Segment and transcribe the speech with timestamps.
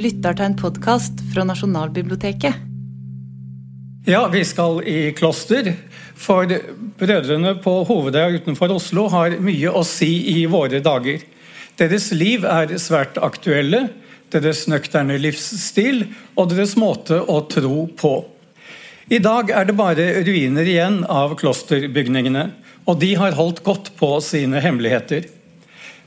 [0.00, 2.66] lytter til en podkast fra Nasjonalbiblioteket.
[4.08, 5.74] Ja, vi skal i kloster.
[6.20, 6.48] For
[7.00, 11.20] brødrene på Hovedøya utenfor Oslo har mye å si i våre dager.
[11.80, 13.86] Deres liv er svært aktuelle,
[14.32, 18.14] deres nøkterne livsstil og deres måte å tro på.
[19.10, 22.50] I dag er det bare ruiner igjen av klosterbygningene,
[22.88, 25.26] og de har holdt godt på sine hemmeligheter.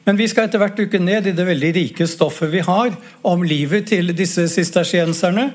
[0.03, 2.91] Men vi skal etter hvert dukke ned i det veldig rike stoffet vi har
[3.23, 5.51] om livet til disse sistersienserne.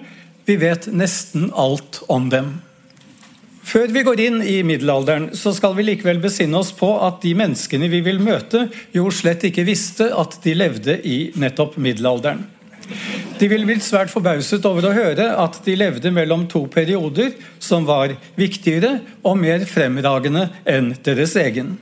[0.48, 2.54] Vi vet nesten alt om dem.
[3.68, 7.34] Før vi går inn i middelalderen, så skal vi likevel besinne oss på at de
[7.36, 8.62] menneskene vi vil møte,
[8.96, 12.46] jo slett ikke visste at de levde i nettopp middelalderen.
[13.38, 17.84] De ville blitt svært forbauset over å høre at de levde mellom to perioder som
[17.84, 21.76] var viktigere og mer fremragende enn deres egen.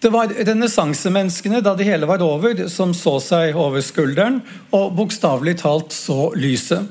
[0.00, 4.38] Det var renessansemenneskene da det hele var over, som så seg over skulderen
[4.72, 6.86] og bokstavelig talt så lyset.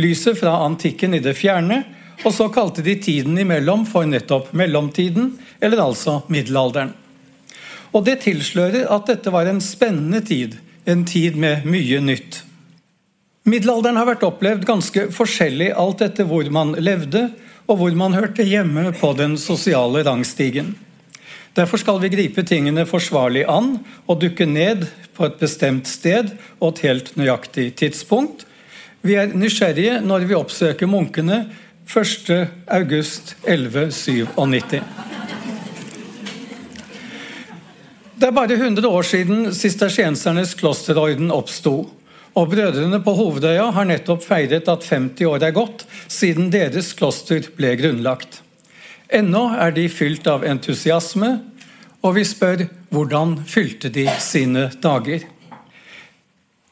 [0.00, 1.82] Lyset fra antikken i det fjerne,
[2.24, 6.94] og så kalte de tiden imellom for nettopp mellomtiden, eller altså middelalderen.
[7.92, 10.56] Og Det tilslører at dette var en spennende tid,
[10.88, 12.42] en tid med mye nytt.
[13.44, 17.28] Middelalderen har vært opplevd ganske forskjellig alt etter hvor man levde,
[17.68, 20.76] og hvor man hørte hjemme på den sosiale rangstigen.
[21.58, 23.72] Derfor skal vi gripe tingene forsvarlig an
[24.06, 24.84] og dukke ned
[25.16, 26.28] på et bestemt sted
[26.60, 28.44] og et helt nøyaktig tidspunkt.
[29.02, 31.50] Vi er nysgjerrige når vi oppsøker munkene
[31.88, 34.82] 1.8.1197.
[38.18, 41.90] Det er bare 100 år siden sistersiensernes klosterorden oppsto.
[42.38, 47.42] Og Brødrene på Hovedøya har nettopp feiret at 50 år er gått siden deres kloster
[47.58, 48.47] ble grunnlagt.
[49.08, 51.38] Ennå er de fylt av entusiasme,
[52.04, 55.24] og vi spør hvordan fylte de sine dager.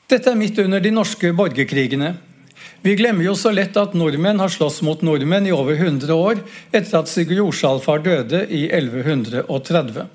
[0.07, 2.13] Dette er midt under de norske borgerkrigene.
[2.85, 6.45] Vi glemmer jo så lett at nordmenn har slåss mot nordmenn i over 100 år
[6.71, 10.07] etter at Sigurd Jorsalfar døde i 1130.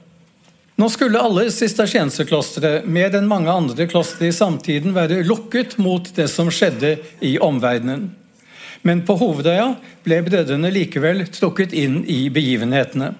[0.79, 6.29] Nå skulle alle sistersienserklostre, mer enn mange andre klostre i samtiden, være lukket mot det
[6.31, 6.95] som skjedde
[7.25, 8.11] i omverdenen.
[8.87, 9.75] Men på Hovedøya
[10.05, 13.11] ble brødrene likevel trukket inn i begivenhetene.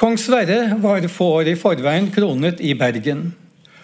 [0.00, 3.30] Kong Sverre var få år i forveien kronet i Bergen.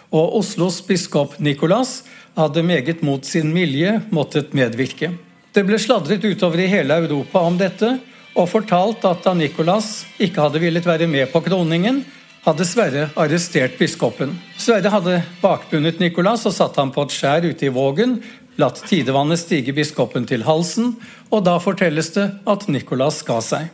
[0.09, 2.01] Og Oslos biskop Nikolas
[2.37, 5.11] hadde meget mot sin vilje måttet medvirke.
[5.53, 7.95] Det ble sladret utover i hele Europa om dette,
[8.37, 12.03] og fortalt at da Nikolas ikke hadde villet være med på kroningen,
[12.45, 14.35] hadde Sverre arrestert biskopen.
[14.61, 18.19] Sverre hadde bakbundet Nikolas og satt ham på et skjær ute i Vågen,
[18.57, 20.95] latt tidevannet stige biskopen til halsen,
[21.29, 23.69] og da fortelles det at Nikolas ga seg.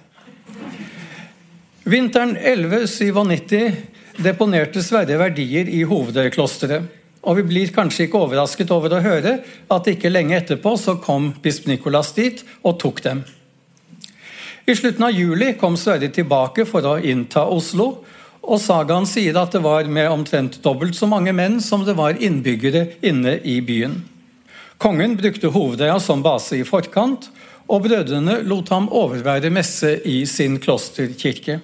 [1.84, 6.86] Vinteren 1197 deponerte Sverre verdier i Hovedøyklosteret.
[7.24, 9.38] Og vi blir kanskje ikke overrasket over å høre
[9.72, 13.24] at ikke lenge etterpå så kom bisp Nikolas dit og tok dem.
[14.68, 18.04] I slutten av juli kom Sverre tilbake for å innta Oslo,
[18.44, 22.20] og sagaen sier at det var med omtrent dobbelt så mange menn som det var
[22.20, 24.02] innbyggere inne i byen.
[24.84, 27.30] Kongen brukte Hovedøya som base i forkant,
[27.72, 31.62] og brødrene lot ham overvære messe i sin klosterkirke.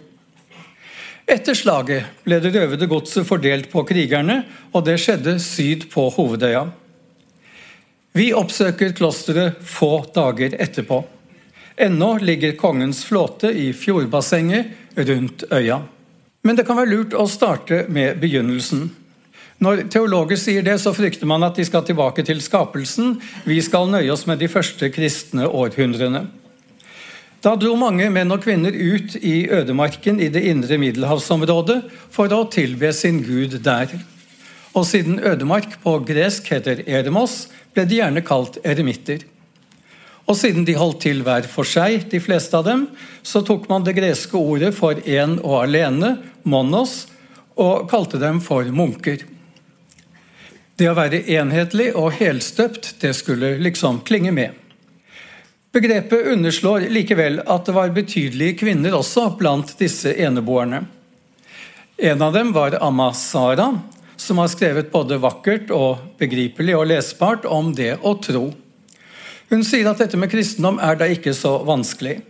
[1.28, 4.38] Etter slaget ble det røvede godset fordelt på krigerne,
[4.72, 6.64] og det skjedde syd på Hovedøya.
[8.16, 11.02] Vi oppsøker klosteret få dager etterpå.
[11.76, 15.82] Ennå ligger kongens flåte i fjordbassenget rundt øya.
[16.48, 18.88] Men det kan være lurt å starte med begynnelsen.
[19.60, 23.18] Når teologer sier det, så frykter man at de skal tilbake til skapelsen.
[23.44, 26.30] Vi skal nøye oss med de første kristne århundrene.
[27.44, 31.78] Da dro mange menn og kvinner ut i ødemarken i det indre middelhavsområdet
[32.12, 33.92] for å tilbe sin gud der.
[34.76, 39.24] Og siden ødemark på gresk heter eremos, ble de gjerne kalt eremitter.
[40.30, 42.86] Og siden de holdt til hver for seg, de fleste av dem,
[43.24, 47.10] så tok man det greske ordet for én og alene, monos,
[47.60, 49.26] og kalte dem for munker.
[50.80, 54.54] Det å være enhetlig og helstøpt, det skulle liksom klinge med.
[55.76, 60.86] Begrepet underslår likevel at det var betydelige kvinner også blant disse eneboerne.
[62.00, 63.74] En av dem var Amma Sara,
[64.16, 68.46] som har skrevet både vakkert og begripelig og lesbart om det å tro.
[69.52, 72.22] Hun sier at dette med kristendom er da ikke så vanskelig.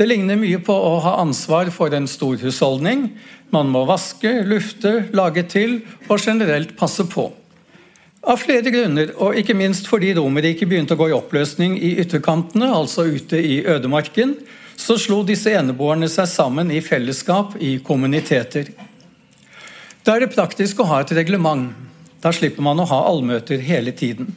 [0.00, 3.10] Det ligner mye på å ha ansvar for en stor husholdning.
[3.52, 7.28] Man må vaske, lufte, lage til og generelt passe på.
[8.22, 12.68] Av flere grunner, og ikke minst fordi Romerriket begynte å gå i oppløsning i ytterkantene,
[12.70, 14.36] altså ute i ødemarken,
[14.78, 18.70] så slo disse eneboerne seg sammen i fellesskap, i kommuniteter.
[20.06, 21.74] Da er det praktisk å ha et reglement.
[22.22, 24.30] Da slipper man å ha allmøter hele tiden.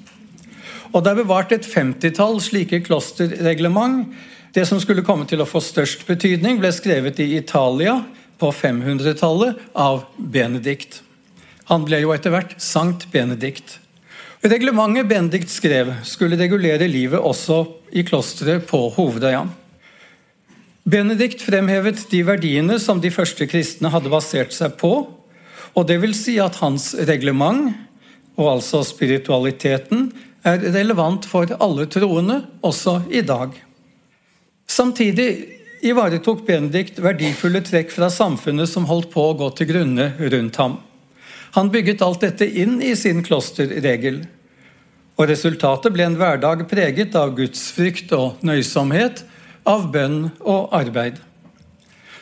[0.89, 4.09] Og det er bevart et femtitall slike klosterreglement.
[4.55, 7.99] Det som skulle komme til å få størst betydning, ble skrevet i Italia
[8.41, 11.04] på 500-tallet av Benedikt.
[11.71, 13.79] Han ble jo etter hvert Sankt Benedikt.
[14.45, 19.47] Reglementet Benedikt skrev, skulle regulere livet også i klosteret på Hovedøya.
[20.85, 24.93] Benedikt fremhevet de verdiene som de første kristne hadde basert seg på,
[25.75, 27.73] og det vil si at hans reglement,
[28.37, 30.11] og altså spiritualiteten,
[30.45, 33.55] er relevant for alle troende også i dag.
[34.69, 35.29] Samtidig
[35.81, 40.83] ivaretok Benedikt verdifulle trekk fra samfunnet som holdt på å gå til grunne rundt ham.
[41.55, 44.25] Han bygget alt dette inn i sin klosterregel.
[45.15, 49.23] Og Resultatet ble en hverdag preget av gudsfrykt og nøysomhet,
[49.63, 51.21] av bønn og arbeid.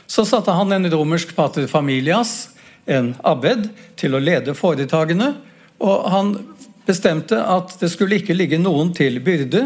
[0.06, 2.52] Så satte han en romersk pater familias,
[2.86, 5.34] en abbed, til å lede foretakene,
[5.82, 6.34] og han
[6.86, 9.66] bestemte at det skulle ikke ligge noen til byrde.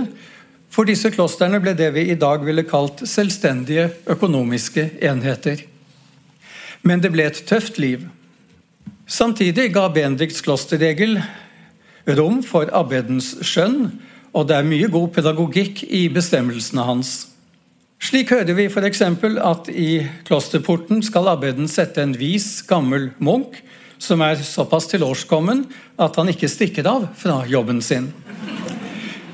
[0.72, 5.66] For disse klostrene ble det vi i dag ville kalt selvstendige økonomiske enheter.
[6.88, 8.08] Men det ble et tøft liv.
[9.08, 11.22] Samtidig ga Benedikts klosterregel
[12.18, 13.94] rom for abbedens skjønn,
[14.36, 17.14] og det er mye god pedagogikk i bestemmelsene hans.
[18.04, 19.02] Slik hører vi f.eks.
[19.02, 23.56] at i klosterporten skal abbeden sette en vis, gammel munk
[23.98, 25.64] som er såpass tilårskommen
[25.98, 28.12] at han ikke stikker av fra jobben sin.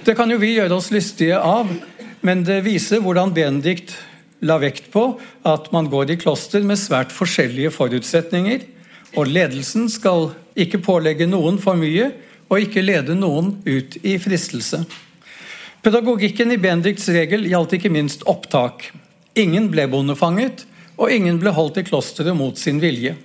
[0.06, 1.68] Det kan jo vi gjøre oss lystige av,
[2.22, 3.98] men det viser hvordan Benedikt
[4.46, 5.16] la vekt på
[5.50, 8.70] at man går i kloster med svært forskjellige forutsetninger,
[9.16, 12.12] og ledelsen skal ikke pålegge noen for mye
[12.50, 14.84] og ikke lede noen ut i fristelse.
[15.84, 18.92] Pedagogikken i Benedikts regel gjaldt ikke minst opptak.
[19.36, 20.64] Ingen ble bondefanget,
[20.96, 23.16] og ingen ble holdt i klosteret mot sin vilje.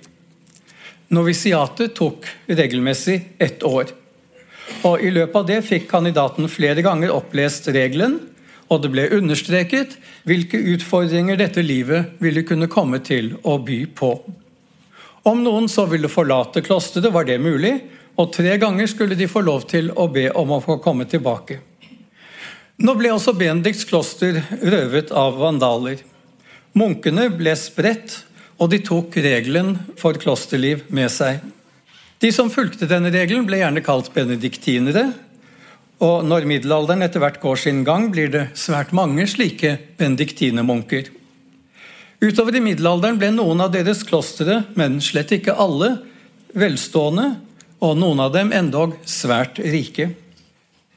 [1.13, 3.93] Novisiatet tok regelmessig ett år.
[4.85, 8.19] Og I løpet av det fikk kandidaten flere ganger opplest regelen,
[8.69, 9.95] og det ble understreket
[10.29, 14.11] hvilke utfordringer dette livet ville kunne komme til å by på.
[15.29, 17.75] Om noen så ville forlate klosteret, var det mulig,
[18.17, 21.59] og tre ganger skulle de få lov til å be om å få komme tilbake.
[22.79, 26.01] Nå ble også Benedikts kloster røvet av vandaler.
[26.73, 28.23] Munkene ble spredt
[28.59, 31.39] og de tok regelen for klosterliv med seg.
[32.19, 35.05] De som fulgte denne regelen, ble gjerne kalt benediktinere.
[36.03, 41.07] Og når middelalderen etter hvert går sin gang, blir det svært mange slike benediktinermunker.
[42.19, 45.93] Utover i middelalderen ble noen av deres klostre, men slett ikke alle,
[46.51, 47.29] velstående,
[47.79, 50.09] og noen av dem endog svært rike.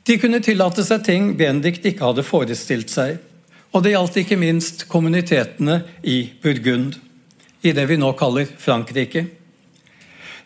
[0.03, 3.21] De kunne tillate seg ting Benedikt ikke hadde forestilt seg.
[3.73, 6.99] Og det gjaldt ikke minst kommunitetene i Burgund
[7.63, 9.29] i det vi nå kaller Frankrike.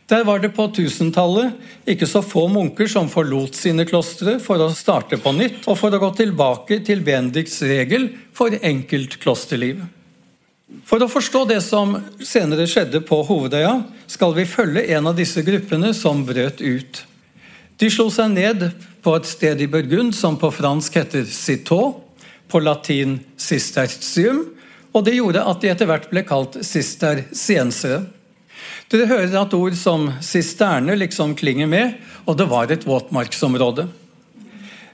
[0.07, 4.69] Der var det på 1000-tallet ikke så få munker som forlot sine klostre for å
[4.77, 9.81] starte på nytt og for å gå tilbake til Benedikts regel for enkelt klosterliv.
[10.67, 11.93] For å forstå det som
[12.27, 17.05] senere skjedde på Hovedøya, skal vi følge en av disse gruppene som brøt ut.
[17.79, 18.65] De slo seg ned
[19.05, 22.03] på et sted i Burgund som på fransk heter Citeaux,
[22.51, 24.43] på latin Cistercium,
[24.91, 28.03] og det gjorde at de etter hvert ble kalt sistersiensere.
[28.91, 33.87] Dere hører at ord som sisterne liksom klinger med, og det var et våtmarksområde.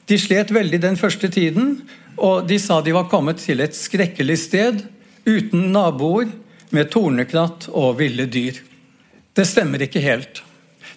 [0.09, 1.79] De slet veldig den første tiden,
[2.21, 4.83] og de sa de var kommet til et skrekkelig sted,
[5.25, 6.31] uten naboer,
[6.73, 8.57] med tornekratt og ville dyr.
[9.37, 10.41] Det stemmer ikke helt.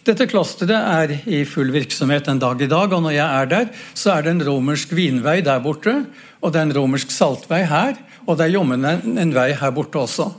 [0.06, 3.70] Dette klosteret er i full virksomhet en dag i dag, og når jeg er der,
[3.98, 5.98] så er det en romersk vinvei der borte,
[6.40, 10.04] og det er en romersk saltvei her, og det er jammen en vei her borte
[10.04, 10.30] også.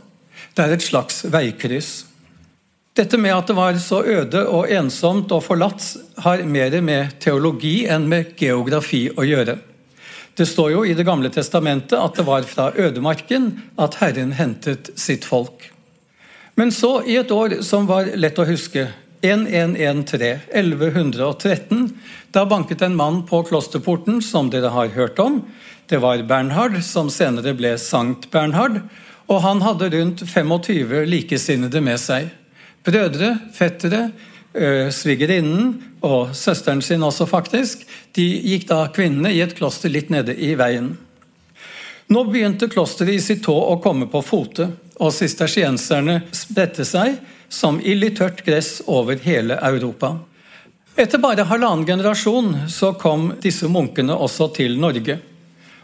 [0.54, 2.06] Det er et slags veikryss.
[2.96, 5.84] Dette med at det var så øde og ensomt og forlatt,
[6.24, 9.58] har mer med teologi enn med geografi å gjøre.
[10.36, 13.48] Det står jo i Det gamle testamentet at det var fra ødemarken
[13.80, 15.70] at Herren hentet sitt folk.
[16.56, 18.88] Men så, i et år som var lett å huske,
[19.24, 21.88] 1113, 1113,
[22.32, 25.40] da banket en mann på klosterporten, som dere har hørt om,
[25.88, 28.82] det var Bernhard, som senere ble Sankt Bernhard,
[29.26, 32.28] og han hadde rundt 25 likesinnede med seg.
[32.86, 34.10] Brødre, fettere,
[34.94, 35.74] svigerinnen
[36.06, 37.82] og søsteren sin også, faktisk.
[38.16, 40.94] De gikk da kvinnene i et kloster litt nede i veien.
[42.08, 44.68] Nå begynte klosteret i Citeaux å komme på fote,
[45.02, 47.18] og sistersienserne spredte seg
[47.52, 50.14] som ild i tørt gress over hele Europa.
[50.96, 55.18] Etter bare halvannen generasjon så kom disse munkene også til Norge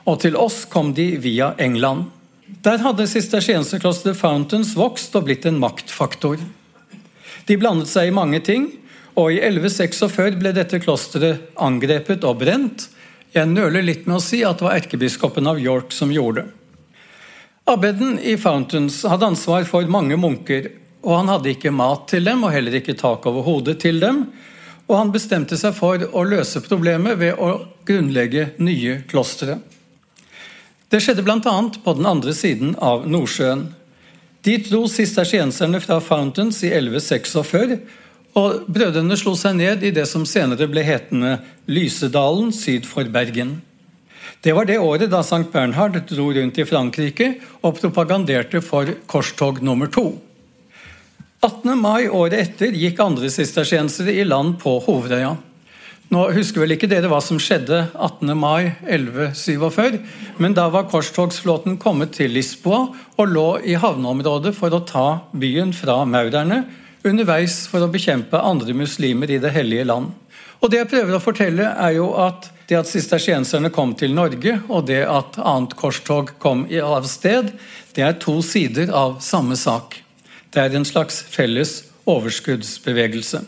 [0.08, 2.08] og til oss kom de via England.
[2.62, 6.40] Der hadde sistersienserklosteret Fountains vokst og blitt en maktfaktor.
[7.46, 8.70] De blandet seg i mange ting,
[9.12, 12.86] Og i 1146 ble dette klosteret angrepet og brent.
[13.32, 16.58] Jeg nøler litt med å si at det var erkebiskopen av York som gjorde det.
[17.72, 20.66] Abbeden i Fountains hadde ansvar for mange munker,
[21.04, 24.24] og han hadde ikke mat til dem og heller ikke tak over hodet til dem.
[24.88, 27.52] Og han bestemte seg for å løse problemet ved å
[27.86, 29.60] grunnlegge nye klostre.
[30.90, 31.54] Det skjedde bl.a.
[31.84, 33.68] på den andre siden av Nordsjøen.
[34.42, 37.76] Dit dro sistersienserne fra Fountains i 1146,
[38.34, 41.36] og brødrene slo seg ned i det som senere ble hetende
[41.70, 43.60] Lysedalen syd for Bergen.
[44.42, 47.28] Det var det året da Sankt Bernhard dro rundt i Frankrike
[47.62, 50.08] og propaganderte for korstog nummer to.
[51.42, 51.78] 18.
[51.78, 55.36] mai året etter gikk andre sistersiensere i land på Hovedøya.
[56.12, 58.34] Nå husker vel ikke dere hva som skjedde 18.
[58.36, 59.94] mai 1147,
[60.44, 62.82] men da var korstogsflåten kommet til Lisboa
[63.16, 66.66] og lå i havneområdet for å ta byen fra maurerne,
[67.08, 70.10] underveis for å bekjempe andre muslimer i Det hellige land.
[70.60, 74.58] Og Det jeg prøver å fortelle, er jo at det at sistersienserne kom til Norge,
[74.68, 77.54] og det at annet korstog kom av sted,
[77.96, 80.02] det er to sider av samme sak.
[80.52, 83.46] Det er en slags felles overskuddsbevegelse.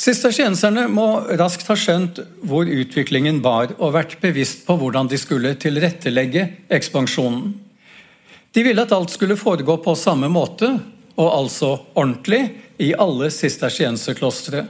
[0.00, 5.52] Sistersienserne må raskt ha skjønt hvor utviklingen bar, og vært bevisst på hvordan de skulle
[5.60, 7.50] tilrettelegge ekspansjonen.
[8.56, 10.70] De ville at alt skulle foregå på samme måte,
[11.20, 12.46] og altså ordentlig,
[12.80, 14.62] i alle sistersienserklostre.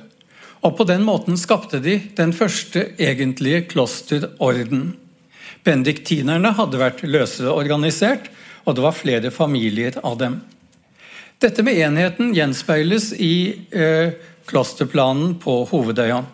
[0.67, 4.97] Og på den måten skapte de den første egentlige klosterorden.
[5.63, 8.27] Benediktinerne hadde vært løsere organisert,
[8.67, 10.41] og det var flere familier av dem.
[11.41, 13.33] Dette med enheten gjenspeiles i
[13.71, 14.19] eh,
[14.51, 16.25] klosterplanen på Hovedøya.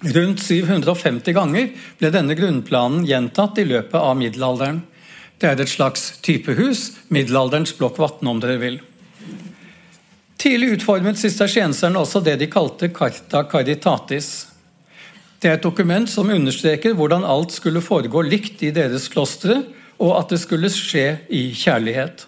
[0.00, 4.80] Rundt 750 ganger ble denne grunnplanen gjentatt i løpet av middelalderen.
[5.40, 8.78] Det er et slags typehus, middelalderens blokk Vatn om dere vil.
[10.40, 14.30] Tidlig utformet sistersienserne også det de kalte Carta Caritatis.
[15.40, 19.58] Det er et dokument som understreker hvordan alt skulle foregå likt i deres klostre,
[20.00, 22.24] og at det skulle skje i kjærlighet.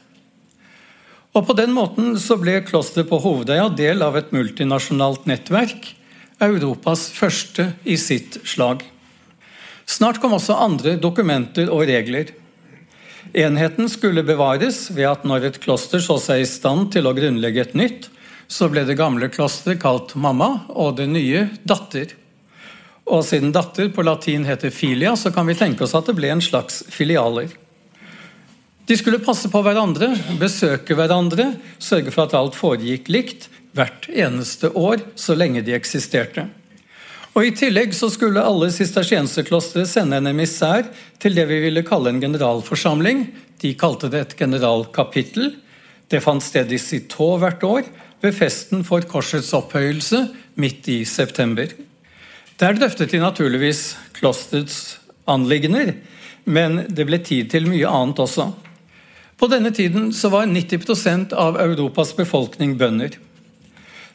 [1.33, 5.95] Og På den måten så ble klosteret på Hovedøya del av et multinasjonalt nettverk,
[6.43, 8.83] Europas første i sitt slag.
[9.89, 12.35] Snart kom også andre dokumenter og regler.
[13.33, 17.65] Enheten skulle bevares ved at når et kloster så seg i stand til å grunnlegge
[17.65, 18.11] et nytt,
[18.45, 22.13] så ble det gamle klosteret kalt mamma og det nye datter.
[23.09, 26.29] Og siden datter på latin heter filia, så kan vi tenke oss at det ble
[26.35, 27.49] en slags filialer.
[28.87, 30.11] De skulle passe på hverandre,
[30.41, 33.47] besøke hverandre, sørge for at alt foregikk likt
[33.77, 36.49] hvert eneste år så lenge de eksisterte.
[37.33, 40.91] Og I tillegg så skulle alle sistersienserklostre sende en emissær
[41.23, 43.25] til det vi ville kalle en generalforsamling.
[43.63, 45.55] De kalte det et generalkapittel.
[46.13, 47.87] Det fant sted i Citeaux hvert år,
[48.23, 50.27] ved festen for korsets opphøyelse
[50.61, 51.71] midt i september.
[52.61, 55.95] Der drøftet de naturligvis klosterets anliggender,
[56.45, 58.51] men det ble tid til mye annet også.
[59.43, 63.17] På denne tiden var 90 av Europas befolkning bønder.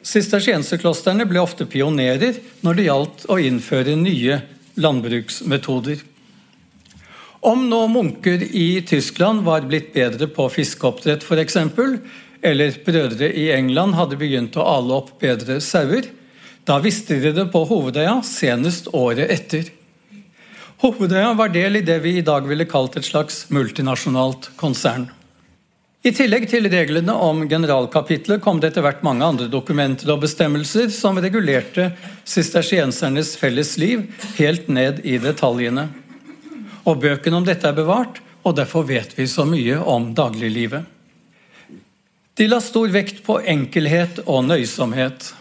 [0.00, 4.38] Sistersienserklostrene ble ofte pionerer når det gjaldt å innføre nye
[4.80, 6.00] landbruksmetoder.
[7.44, 11.58] Om nå munker i Tyskland var blitt bedre på fiskeoppdrett f.eks.,
[12.40, 16.08] eller brødre i England hadde begynt å ale opp bedre sauer,
[16.64, 19.68] da visste de det på Hovedøya senest året etter.
[20.80, 25.10] Hovedøya var del i det vi i dag ville kalt et slags multinasjonalt konsern.
[26.08, 30.86] I tillegg til reglene om generalkapitlet kom det etter hvert mange andre dokumenter og bestemmelser
[30.94, 31.90] som regulerte
[32.24, 34.06] sistersiensernes felles liv
[34.38, 35.84] helt ned i detaljene.
[36.88, 40.86] Og Bøkene om dette er bevart, og derfor vet vi så mye om dagliglivet.
[42.40, 45.34] De la stor vekt på enkelhet og nøysomhet.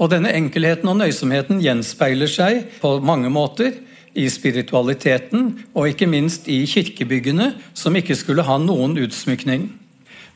[0.00, 3.76] Og denne enkelheten og nøysomheten gjenspeiler seg på mange måter
[4.18, 9.68] i spiritualiteten og ikke minst i kirkebyggene, som ikke skulle ha noen utsmykning.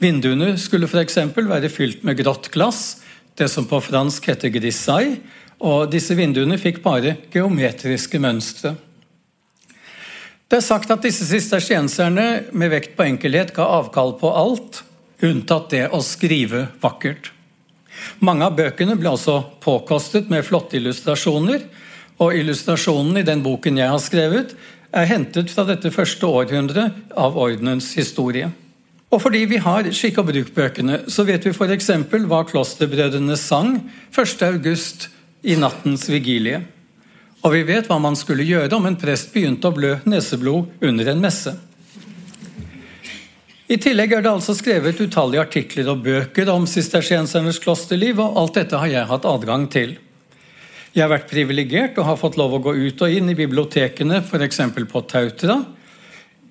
[0.02, 1.18] Vinduene skulle f.eks.
[1.36, 3.02] være fylt med grått glass,
[3.38, 5.18] det som på fransk heter grisaille,
[5.62, 8.74] og disse vinduene fikk bare geometriske mønstre.
[10.50, 14.82] Det er sagt at disse sistersienserne med vekt på enkelhet ga avkall på alt,
[15.22, 17.30] unntatt det å skrive vakkert.
[18.18, 21.62] Mange av bøkene ble også påkostet med flotte illustrasjoner,
[22.22, 24.54] og illustrasjonen i den boken jeg har skrevet,
[24.92, 28.50] er hentet fra dette første århundret av ordenens historie.
[29.12, 31.90] Og fordi vi har skikk og bruk-bøkene, så vet vi f.eks.
[32.28, 33.74] hva klosterbrødrene sang
[34.14, 35.10] 1.8
[35.42, 36.62] i nattens vigilie.
[37.42, 41.12] Og vi vet hva man skulle gjøre om en prest begynte å blø neseblod under
[41.12, 41.52] en messe.
[43.72, 48.58] I tillegg er det altså skrevet utallige artikler og bøker om sistersiensernes klosterliv, og alt
[48.60, 49.96] dette har jeg hatt adgang til.
[50.92, 54.18] Jeg har vært privilegert og har fått lov å gå ut og inn i bibliotekene,
[54.20, 54.58] f.eks.
[54.90, 55.62] på Tautra,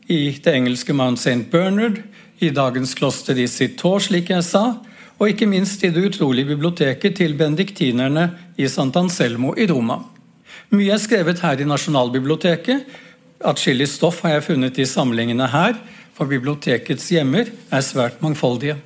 [0.09, 1.45] i det engelske Mount St.
[1.51, 1.99] Bernard,
[2.41, 4.63] i dagens kloster i Sitor, slik jeg sa,
[5.21, 9.99] og ikke minst i det utrolige biblioteket til benediktinerne i Sant Anselmo i Roma.
[10.73, 12.89] Mye er skrevet her i Nasjonalbiblioteket.
[13.45, 15.77] Atskillig stoff har jeg funnet i samlingene her,
[16.17, 18.81] for bibliotekets hjemmer er svært mangfoldige.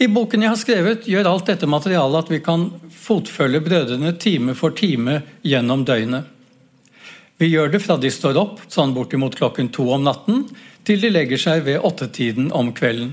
[0.00, 4.54] I boken jeg har skrevet, gjør alt dette materialet at vi kan fotfølge brødrene time
[4.58, 6.28] for time gjennom døgnet.
[7.38, 10.44] Vi gjør det fra de står opp sånn bortimot klokken to om natten,
[10.86, 13.12] til de legger seg ved åttetiden om kvelden.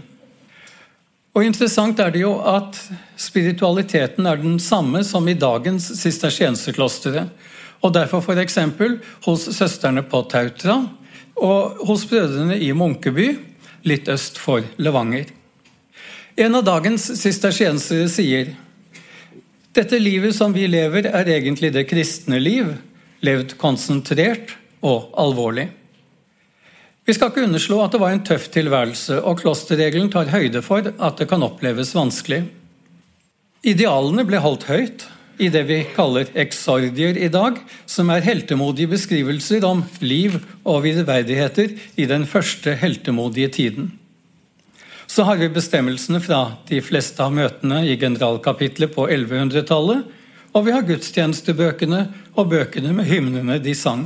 [1.37, 2.77] Og Interessant er det jo at
[3.19, 7.27] spiritualiteten er den samme som i dagens sistersienserklostre.
[7.85, 8.57] Og derfor f.eks.
[9.25, 10.81] hos søstrene på Tautra
[11.39, 13.29] og hos brødrene i Munkeby,
[13.87, 15.29] litt øst for Levanger.
[16.39, 18.53] En av dagens sistersiensere sier
[19.75, 22.69] dette livet som vi lever, er egentlig det kristne liv,
[23.19, 25.67] levd konsentrert og alvorlig.
[27.03, 30.87] Vi skal ikke underslå at det var en tøff tilværelse, og klosterregelen tar høyde for
[30.87, 32.45] at det kan oppleves vanskelig.
[33.67, 35.09] Idealene ble holdt høyt
[35.43, 41.75] i det vi kaller eksordier i dag, som er heltemodige beskrivelser om liv og vidverdigheter
[41.99, 43.98] i den første heltemodige tiden.
[45.09, 50.03] Så har vi bestemmelsene fra de fleste av møtene i generalkapitlet på 1100-tallet,
[50.53, 52.01] og vi har gudstjenestebøkene
[52.35, 54.03] og bøkene med hymnene de sang.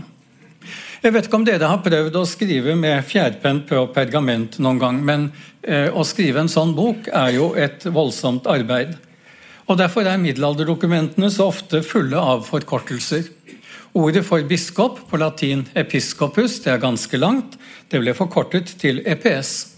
[1.04, 5.02] Jeg vet ikke om dere har prøvd å skrive med fjærpenn på pergament noen gang,
[5.04, 5.26] men
[5.60, 8.96] eh, å skrive en sånn bok er jo et voldsomt arbeid.
[9.68, 13.28] Og Derfor er middelalderdokumentene så ofte fulle av forkortelser.
[14.00, 17.60] Ordet for biskop, på latin episcopus, det er ganske langt.
[17.92, 19.73] Det ble forkortet til EPS.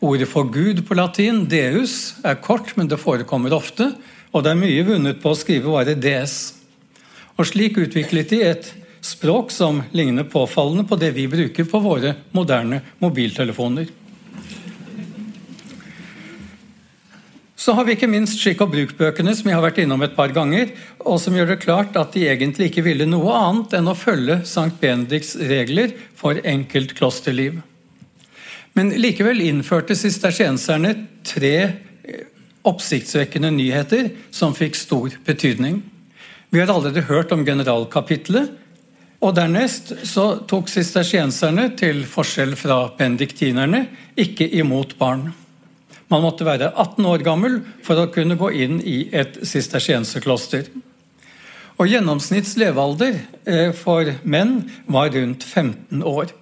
[0.00, 3.90] Ordet for Gud på latin, deus, er kort, men det forekommer ofte.
[4.32, 6.36] Og det er mye vunnet på å skrive bare des.
[7.36, 8.70] Og Slik utviklet de et
[9.04, 13.92] språk som ligner påfallende på det vi bruker på våre moderne mobiltelefoner.
[17.60, 20.32] Så har vi ikke minst skikk og bruk-bøkene, som jeg har vært innom et par
[20.32, 20.70] ganger,
[21.04, 24.40] og som gjør det klart at de egentlig ikke ville noe annet enn å følge
[24.48, 27.60] Sankt Benedikts regler for enkelt klosterliv.
[28.78, 30.94] Men likevel innførte sistersienserne
[31.26, 31.54] tre
[32.66, 35.80] oppsiktsvekkende nyheter som fikk stor betydning.
[36.50, 38.50] Vi har allerede hørt om generalkapitlet,
[39.20, 43.84] og Dernest så tok sistersienserne, til forskjell fra pendiktinerne,
[44.16, 45.28] ikke imot barn.
[46.10, 50.70] Man måtte være 18 år gammel for å kunne gå inn i et sistersienserkloster.
[51.80, 56.32] Og Gjennomsnitts levealder eh, for menn var rundt 15 år.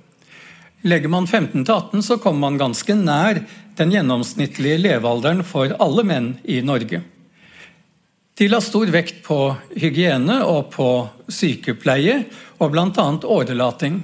[0.86, 3.40] Legger man 15 til 18, så kommer man ganske nær
[3.78, 7.00] den gjennomsnittlige levealderen for alle menn i Norge.
[8.38, 9.38] De la stor vekt på
[9.74, 10.88] hygiene og på
[11.26, 12.20] sykepleie,
[12.62, 13.06] og bl.a.
[13.26, 13.98] årelating.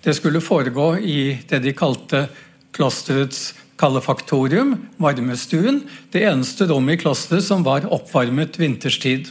[0.00, 2.24] Det skulle foregå i det de kalte
[2.72, 9.28] klosterets kalefaktorium, varmestuen, det eneste rommet i klosteret som var oppvarmet vinterstid.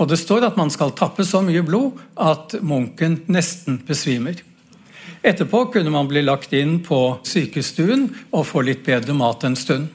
[0.00, 4.40] Og det står at man skal tappe så mye blod at munken nesten besvimer.
[5.22, 9.88] Etterpå kunne man bli lagt inn på sykestuen og få litt bedre mat en stund.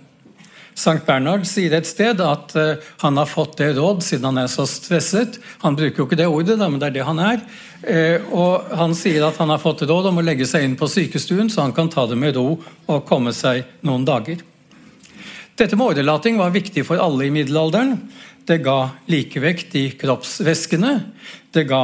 [0.74, 4.50] Sankt Bernhard sier et sted at uh, han har fått det råd siden han er
[4.50, 5.38] så stresset.
[5.62, 7.44] Han bruker jo ikke det ordet, men det er det han er.
[7.86, 10.90] Uh, og Han sier at han har fått råd om å legge seg inn på
[10.90, 14.42] sykestuen, så han kan ta det med ro og komme seg noen dager.
[15.54, 18.00] Dette med årelating var viktig for alle i middelalderen.
[18.44, 20.96] Det ga likevekt i kroppsvæskene.
[21.54, 21.84] Det ga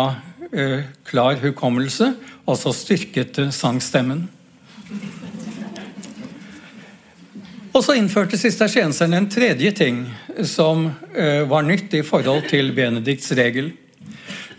[1.06, 2.14] klar hukommelse,
[2.50, 4.24] og så styrket det sangstemmen.
[7.70, 10.02] Og så innførte sistersienserne en tredje ting
[10.48, 13.70] som eh, var nytt i forhold til Benedikts regel.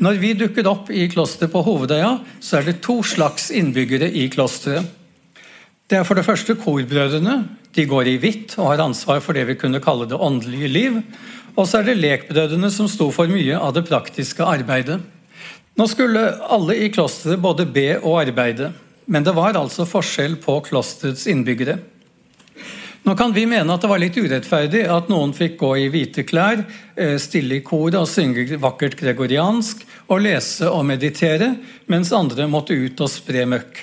[0.01, 4.29] Når vi dukker opp i klosteret på Hovedøya, så er det to slags innbyggere i
[4.33, 4.87] klosteret.
[5.91, 7.43] Det er for det første korbrødrene.
[7.75, 11.01] De går i hvitt og har ansvar for det vi kunne kalle det åndelige liv.
[11.59, 15.01] Og så er det lekbrødrene som sto for mye av det praktiske arbeidet.
[15.81, 18.67] Nå skulle alle i klosteret både be og arbeide,
[19.09, 21.79] men det var altså forskjell på klosterets innbyggere.
[23.09, 26.27] Nå kan vi mene at det var litt urettferdig at noen fikk gå i hvite
[26.29, 26.67] klær,
[27.01, 31.55] eh, stille i koret og synge vakkert gregoriansk og lese og meditere,
[31.89, 33.81] mens andre måtte ut og spre møkk.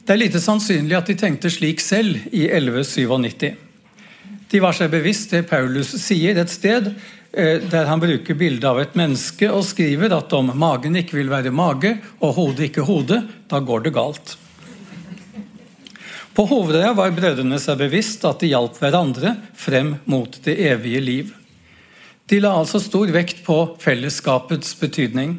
[0.00, 3.52] Det er lite sannsynlig at de tenkte slik selv i 1197.
[4.50, 6.94] De var seg bevisst det Paulus sier et sted,
[7.32, 11.52] der han bruker bildet av et menneske og skriver at om magen ikke vil være
[11.54, 14.34] mage og hodet ikke hode, da går det galt.
[16.34, 21.32] På Hovedøya var brødrene seg bevisst at de hjalp hverandre frem mot det evige liv.
[22.30, 25.34] De la altså stor vekt på fellesskapets betydning.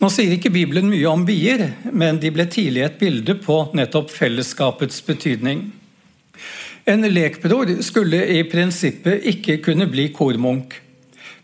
[0.00, 4.12] Nå sier ikke Bibelen mye om bier, men de ble tidlig et bilde på nettopp
[4.12, 5.70] fellesskapets betydning.
[6.84, 10.74] En lekbror skulle i prinsippet ikke kunne bli kormunk.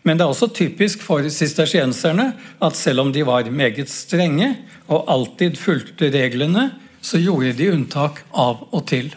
[0.05, 4.53] Men det er også typisk for sistersienserne at selv om de var meget strenge
[4.87, 9.09] og alltid fulgte reglene, så gjorde de unntak av og til.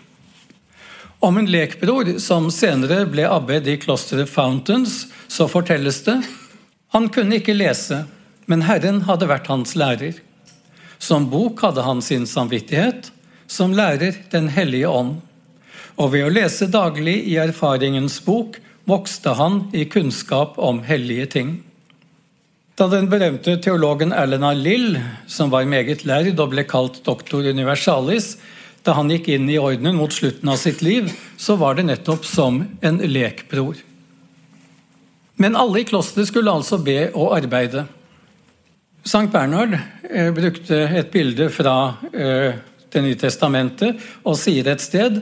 [1.25, 6.19] Om en lekbror som senere ble abbed i klosteret Fountains, så fortelles det
[6.95, 8.05] han kunne ikke lese,
[8.47, 10.21] men Herren hadde vært hans lærer.
[11.03, 13.09] Som bok hadde han sin samvittighet,
[13.51, 15.17] som lærer Den hellige ånd.
[16.00, 21.54] Og ved å lese daglig i erfaringens bok vokste han i kunnskap om hellige ting.
[22.74, 24.98] Da den berømte teologen Elena Lill,
[25.30, 28.35] som var meget lærd og ble kalt doktor universalis,
[28.85, 32.26] da han gikk inn i ordenen mot slutten av sitt liv, så var det nettopp
[32.26, 33.78] som en lekbror.
[35.38, 37.87] Men alle i klosteret skulle altså be og arbeide.
[39.07, 39.78] Sankt Bernhard
[40.11, 42.54] eh, brukte et bilde fra eh,
[42.94, 45.16] Det nye testamentet og sier et sted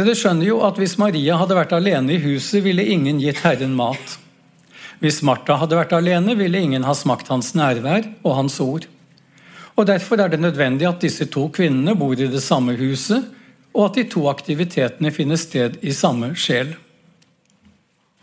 [0.00, 3.76] dere skjønner jo at hvis Maria hadde vært alene i huset, ville ingen gitt Herren
[3.76, 4.16] mat.
[5.00, 8.86] Hvis Martha hadde vært alene, ville ingen ha smakt hans nærvær og hans ord.
[9.76, 13.28] Og Derfor er det nødvendig at disse to kvinnene bor i det samme huset,
[13.72, 16.74] og at de to aktivitetene finner sted i samme sjel.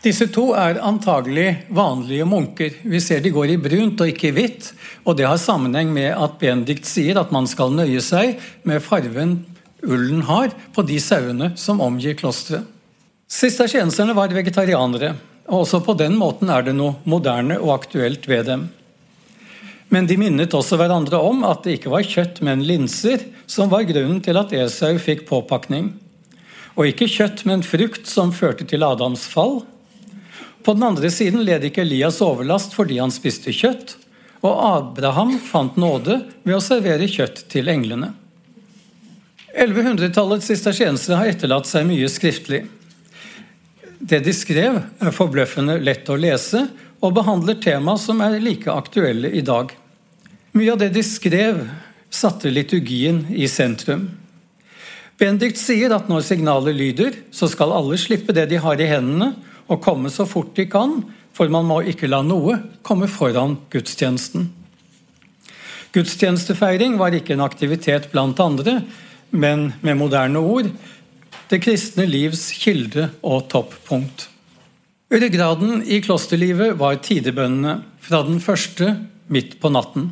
[0.04, 2.76] Disse to er antagelig vanlige munker.
[2.86, 4.72] Vi ser de går i brunt og ikke i hvitt.
[5.04, 9.40] og Det har sammenheng med at Benedikt sier at man skal nøye seg med farven
[9.88, 12.68] ullen har på de sauene som omgir klosteret.
[13.28, 15.16] Sistersienserne var vegetarianere,
[15.48, 18.68] og også på den måten er det noe moderne og aktuelt ved dem.
[19.92, 23.88] Men de minnet også hverandre om at det ikke var kjøtt, men linser som var
[23.88, 25.94] grunnen til at Esau fikk påpakning.
[26.76, 29.62] Og ikke kjøtt, men frukt som førte til Adams fall.
[30.64, 33.96] På den andre siden led ikke Elias overlast fordi han spiste kjøtt,
[34.44, 38.12] og Abraham fant nåde ved å servere kjøtt til englene.
[39.58, 42.62] 1100-tallets sistersiensere har etterlatt seg mye skriftlig.
[43.98, 46.68] Det de skrev, er forbløffende lett å lese
[47.02, 49.74] og behandler tema som er like aktuelle i dag.
[50.54, 51.64] Mye av det de skrev,
[52.14, 54.08] satte liturgien i sentrum.
[55.18, 59.34] Bendikt sier at når signalet lyder, så skal alle slippe det de har i hendene,
[59.68, 61.02] og komme så fort de kan,
[61.34, 64.48] for man må ikke la noe komme foran gudstjenesten.
[65.98, 68.80] Gudstjenestefeiring var ikke en aktivitet blant andre,
[69.32, 70.72] men med moderne ord
[71.48, 74.28] det kristne livs kilde og toppunkt.
[75.08, 78.94] Ryggraden i klosterlivet var tidebønnene, fra den første
[79.32, 80.10] midt på natten.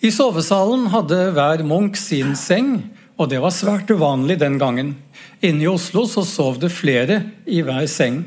[0.00, 2.78] I sovesalen hadde hver munk sin seng,
[3.20, 4.94] og det var svært uvanlig den gangen.
[5.44, 8.22] Inne i Oslo så sov det flere i hver seng.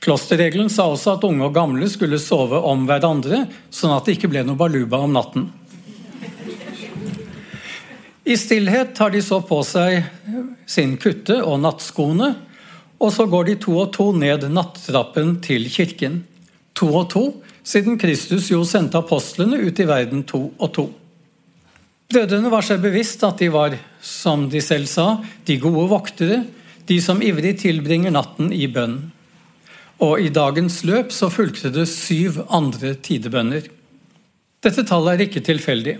[0.00, 4.30] Klosterregelen sa også at unge og gamle skulle sove om hverandre, sånn at det ikke
[4.32, 5.50] ble noe baluba om natten.
[8.30, 10.04] I stillhet tar de så på seg
[10.70, 12.28] sin kutte og nattskoene,
[13.02, 16.20] og så går de to og to ned nattrappen til kirken.
[16.78, 17.22] To og to,
[17.66, 20.84] siden Kristus jo sendte apostlene ut i verden to og to.
[22.10, 25.08] Brødrene var seg bevisst at de var, som de selv sa,
[25.46, 26.44] de gode voktere,
[26.86, 28.96] de som ivrig tilbringer natten i bønn.
[30.06, 33.66] Og i dagens løp så fulgte det syv andre tidebønner.
[34.62, 35.98] Dette tallet er ikke tilfeldig.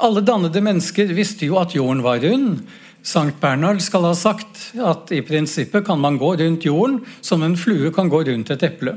[0.00, 2.62] Alle dannede mennesker visste jo at jorden var rund.
[3.04, 7.56] Sankt Bernhard skal ha sagt at i prinsippet kan man gå rundt jorden som en
[7.56, 8.96] flue kan gå rundt et eple.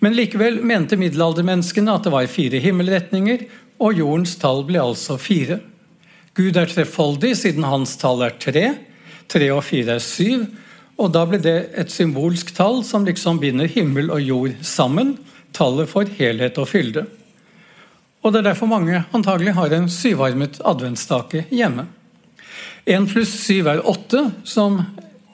[0.00, 3.44] Men likevel mente middelaldermenneskene at det var fire himmelretninger,
[3.82, 5.60] og jordens tall ble altså fire.
[6.36, 8.66] Gud er trefoldig siden hans tall er tre.
[9.28, 10.46] Tre og fire er syv.
[10.96, 15.16] Og da ble det et symbolsk tall som liksom binder himmel og jord sammen.
[15.52, 17.04] Tallet for helhet og fylde.
[18.22, 21.88] Og det er derfor mange antagelig har en syvarmet adventsstake hjemme.
[22.86, 24.80] Én pluss syv er åtte, som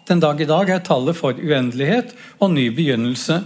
[0.08, 3.42] den dag i dag er tallet for uendelighet og ny begynnelse.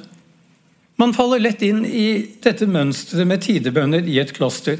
[0.98, 4.78] Man faller lett inn i dette mønsteret med tidebønner i et kloster.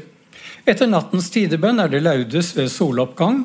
[0.63, 3.43] Etter nattens tidebønn er det laudes ved soloppgang,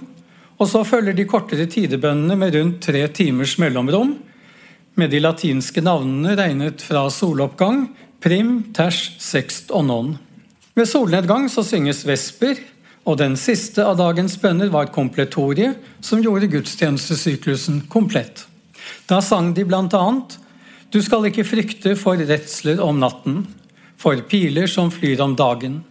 [0.59, 4.15] og så følger de kortere tidebønnene med rundt tre timers mellomrom,
[4.99, 7.89] med de latinske navnene regnet fra soloppgang,
[8.23, 10.17] prim, ters, sext og non.
[10.79, 12.61] Ved solnedgang så synges vesper,
[13.09, 18.45] og den siste av dagens bønner var kompletoriet, som gjorde gudstjenestesyklusen komplett.
[19.11, 20.05] Da sang de bl.a.:
[20.93, 23.47] Du skal ikke frykte for redsler om natten,
[23.97, 25.83] for piler som flyr om dagen.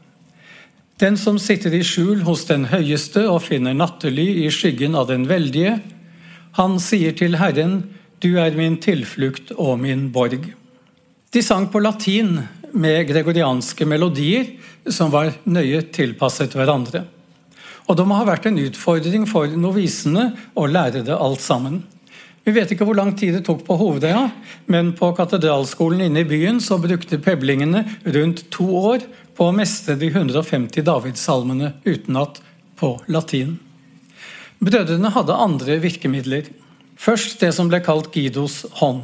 [1.04, 5.28] Den som sitter i skjul hos den høyeste og finner nattely i skyggen av den
[5.28, 5.82] veldige,
[6.58, 7.84] han sier til Herren,
[8.24, 10.48] du er min tilflukt og min borg.
[11.34, 12.40] De sang på latin
[12.78, 14.54] med gregorianske melodier
[14.94, 17.04] som var nøye tilpasset hverandre.
[17.88, 21.82] Og det må ha vært en utfordring for novisene å lære det alt sammen.
[22.48, 24.30] Vi vet ikke hvor lang tid det tok på Hovedøya,
[24.72, 29.04] men på katedralskolen inne i byen så brukte peblingene rundt to år
[29.36, 32.40] på å mestre de 150 davidssalmene utenat
[32.80, 33.58] på latin.
[34.64, 36.48] Brødrene hadde andre virkemidler.
[36.98, 39.04] Først det som ble kalt Guidos hånd.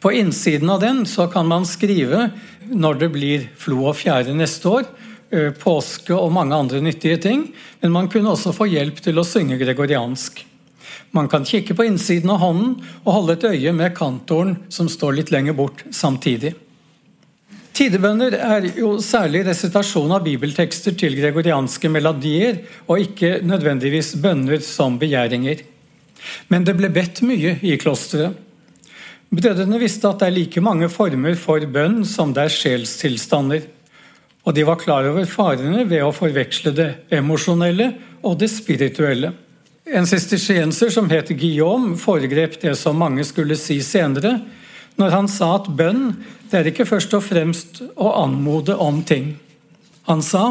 [0.00, 2.30] På innsiden av den så kan man skrive
[2.70, 4.86] når det blir flo og fjære neste år,
[5.60, 7.42] påske og mange andre nyttige ting,
[7.82, 10.40] men man kunne også få hjelp til å synge gregoriansk.
[11.14, 15.18] Man kan kikke på innsiden av hånden og holde et øye med kantoren som står
[15.18, 16.54] litt lenger bort samtidig.
[17.76, 22.58] Tidebønner er jo særlig resitasjon av bibeltekster til gregorianske melodier,
[22.90, 25.62] og ikke nødvendigvis bønner som begjæringer.
[26.52, 28.36] Men det ble bedt mye i klosteret.
[29.30, 33.68] Brødrene visste at det er like mange former for bønn som det er sjelstilstander.
[34.42, 37.92] Og de var klar over farene ved å forveksle det emosjonelle
[38.26, 39.30] og det spirituelle.
[39.86, 44.40] En sistersienser som het Guillaume, foregrep det som mange skulle si senere,
[44.98, 46.10] når han sa at bønn
[46.50, 49.36] det er ikke først og fremst å anmode om ting.
[50.10, 50.44] Han sa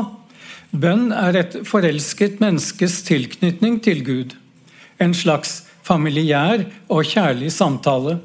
[0.71, 4.37] bønn er et forelsket menneskes tilknytning til Gud.
[5.03, 8.19] En slags familiær og kjærlig samtale,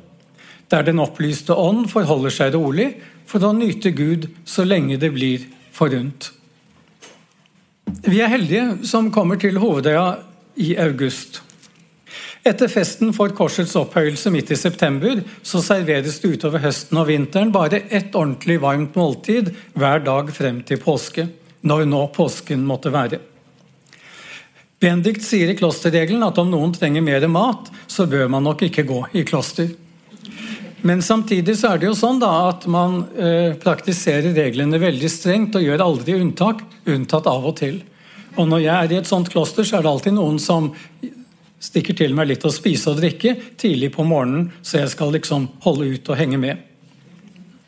[0.74, 2.90] der den opplyste ånd forholder seg rolig
[3.30, 6.32] for å nyte Gud så lenge det blir forunt.
[8.04, 10.06] Vi er heldige som kommer til Hovedøya
[10.60, 11.42] i august.
[12.44, 17.52] Etter festen for korsets opphøyelse midt i september så serveres det utover høsten og vinteren
[17.54, 21.28] bare ett ordentlig varmt måltid hver dag frem til påske,
[21.64, 23.22] når nå påsken måtte være.
[24.82, 28.84] Bendikt sier i klosterregelen at om noen trenger mer mat, så bør man nok ikke
[28.84, 29.70] gå i kloster.
[30.84, 35.56] Men samtidig så er det jo sånn da at man eh, praktiserer reglene veldig strengt
[35.56, 37.78] og gjør aldri unntak, unntatt av og til.
[38.36, 40.68] Og når jeg er i et sånt kloster, så er det alltid noen som
[41.64, 45.46] stikker til meg litt å spise og drikke tidlig på morgenen, så jeg skal liksom
[45.64, 46.60] holde ut og henge med.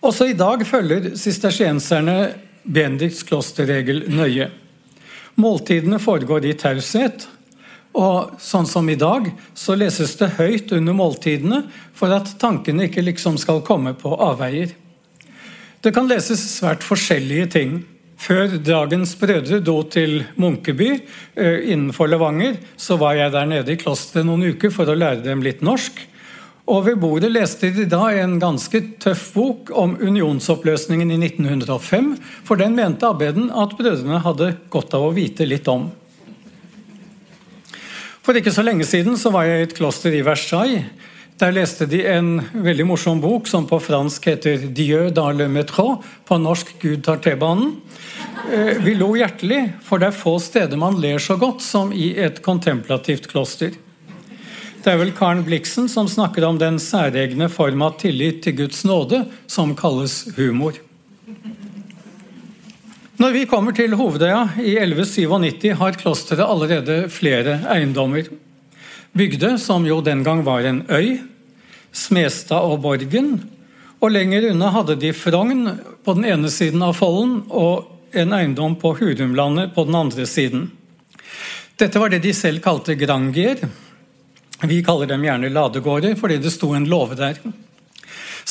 [0.04, 2.18] Også i dag følger sistersienserne
[2.66, 4.50] Benedikts klosterregel nøye.
[5.40, 7.24] Måltidene foregår i taushet,
[7.96, 11.62] og sånn som i dag, så leses det høyt under måltidene
[11.96, 14.74] for at tankene ikke liksom skal komme på avveier.
[15.80, 17.76] Det kan leses svært forskjellige ting.
[18.16, 20.88] Før dagens brødre dro til Munkeby
[21.36, 25.24] eh, innenfor Levanger, så var jeg der nede i klosteret noen uker for å lære
[25.24, 26.00] dem litt norsk.
[26.66, 32.16] Og ved bordet leste de da en ganske tøff bok om unionsoppløsningen i 1905,
[32.48, 35.86] for den mente abbeden at brødrene hadde godt av å vite litt om.
[38.26, 40.88] For ikke så lenge siden så var jeg i et kloster i Versailles.
[41.38, 46.02] Der leste de en veldig morsom bok som på fransk heter 'Dieu dans le métro',
[46.26, 47.76] på norsk 'Gud tar T-banen'.
[48.50, 52.18] Eh, vi lo hjertelig, for det er få steder man ler så godt som i
[52.18, 53.70] et kontemplativt kloster.
[54.82, 58.84] Det er vel Karen Blixen som snakker om den særegne form av tillit til Guds
[58.84, 60.72] nåde som kalles humor.
[63.16, 68.26] Når vi kommer til Hovedøya i 1197, har klosteret allerede flere eiendommer.
[69.16, 71.22] Bygde, som jo den gang var en øy,
[71.96, 73.38] Smestad og Borgen,
[74.04, 75.64] og lenger unna hadde de Frogn
[76.04, 80.68] på den ene siden av Follen og en eiendom på Hurumlandet på den andre siden.
[81.80, 83.64] Dette var det de selv kalte grangier.
[84.60, 87.40] Vi kaller dem gjerne ladegårder fordi det sto en låve der.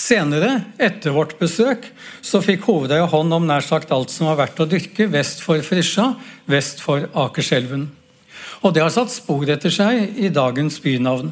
[0.05, 1.87] Senere, etter vårt besøk,
[2.21, 5.63] så fikk Hovedøya hånd om nær sagt alt som var verdt å dyrke vest for
[5.65, 6.11] Frisja,
[6.51, 7.87] vest for Akerselven.
[8.61, 11.31] Og det har satt spor etter seg i dagens bynavn.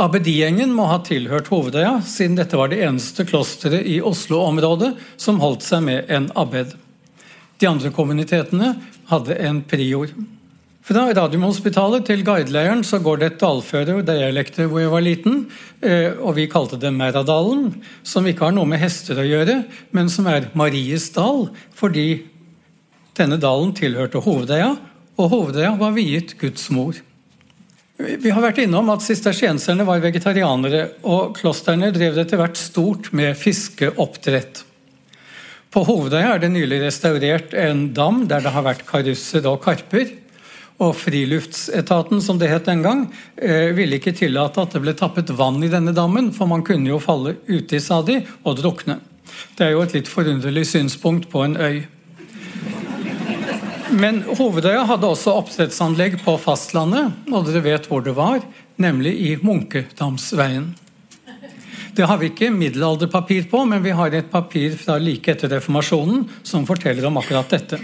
[0.00, 5.62] Abbedigjengen må ha tilhørt Hovedøya, siden dette var det eneste klosteret i Oslo-området som holdt
[5.62, 6.74] seg med en abbed.
[7.62, 8.72] De andre kommunitetene
[9.12, 10.10] hadde en prior.
[10.84, 15.04] Fra Radiumhospitalet til guideleiren så går det et dalføre der jeg lekte hvor jeg var
[15.04, 15.46] liten,
[15.80, 17.70] eh, og vi kalte det Merradalen,
[18.04, 19.62] som ikke har noe med hester å gjøre,
[19.96, 22.26] men som er Maries dal, fordi
[23.16, 24.74] denne dalen tilhørte Hovedøya,
[25.16, 26.98] og Hovedøya var viet Guds mor.
[27.96, 33.38] Vi har vært innom at sistersienserne var vegetarianere, og klostrene drev etter hvert stort med
[33.40, 34.60] fiskeoppdrett.
[35.72, 40.12] På Hovedøya er det nylig restaurert en dam der det har vært karusser og karper.
[40.82, 43.06] Og Friluftsetaten, som det het den gang,
[43.36, 46.90] eh, ville ikke tillate at det ble tappet vann i denne dammen, for man kunne
[46.90, 48.98] jo falle uti, sa de, og drukne.
[49.56, 51.84] Det er jo et litt forunderlig synspunkt på en øy.
[53.94, 58.40] Men Hovedøya hadde også oppdrettsanlegg på fastlandet, og dere vet hvor det var,
[58.76, 60.72] nemlig i Munkedamsveien.
[61.94, 66.24] Det har vi ikke middelalderpapir på, men vi har et papir fra like etter reformasjonen
[66.42, 67.78] som forteller om akkurat dette.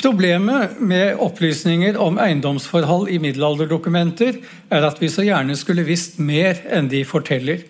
[0.00, 4.38] Problemet med opplysninger om eiendomsforhold i middelalderdokumenter
[4.72, 7.66] er at vi så gjerne skulle visst mer enn de forteller.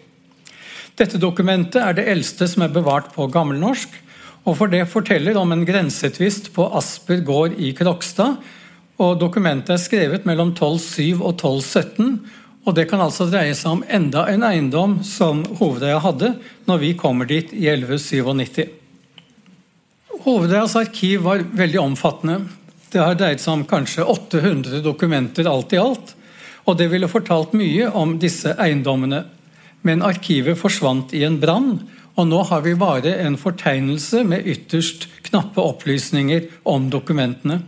[0.95, 3.90] Dette dokumentet er det eldste som er bevart på gammelnorsk,
[4.47, 8.38] og for det forteller om en grensetvist på Asper gård i Krokstad.
[8.99, 12.21] og Dokumentet er skrevet mellom 1207 og 1217,
[12.64, 16.37] og Det kan altså dreie seg om enda en eiendom som Hovedøya hadde
[16.69, 18.80] når vi kommer dit i 1197.
[20.20, 22.42] Hovedøyas arkiv var veldig omfattende.
[22.92, 26.14] Det har dreid seg om kanskje 800 dokumenter alt i alt.
[26.68, 29.22] Og det ville fortalt mye om disse eiendommene.
[29.87, 31.78] Men arkivet forsvant i en brann,
[32.20, 37.62] og nå har vi bare en fortegnelse med ytterst knappe opplysninger om dokumentene.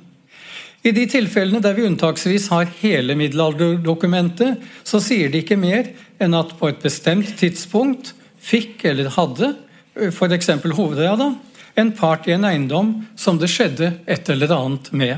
[0.82, 5.88] I de tilfellene der vi unntaksvis har hele middelalderdokumentet, så sier de ikke mer
[6.20, 8.12] enn at på et bestemt tidspunkt
[8.42, 9.54] fikk eller hadde
[9.94, 10.50] f.eks.
[10.74, 11.30] Hovedøya da,
[11.74, 15.16] en part i en eiendom som det skjedde et eller annet med.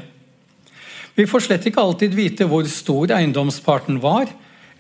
[1.15, 4.31] Vi får slett ikke alltid vite hvor stor eiendomsparten var,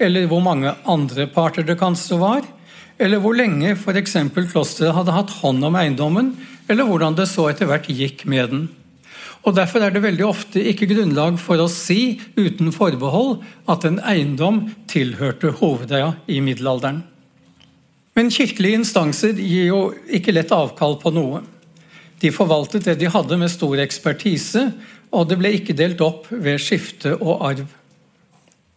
[0.02, 2.46] eller hvor mange andre parter det kanskje var,
[2.98, 4.16] eller hvor lenge f.eks.
[4.50, 6.32] klosteret hadde hatt hånd om eiendommen,
[6.68, 8.64] eller hvordan det så etter hvert gikk med den.
[9.44, 13.98] Og Derfor er det veldig ofte ikke grunnlag for å si uten forbehold at en
[14.00, 17.02] eiendom tilhørte hovedeia i middelalderen.
[18.14, 21.42] Men kirkelige instanser gir jo ikke lett avkall på noe.
[22.24, 24.70] De forvaltet det de hadde med stor ekspertise,
[25.12, 27.66] og det ble ikke delt opp ved skifte og arv.